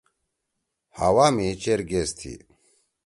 [0.99, 2.33] ہوا می چیر گیس تھی۔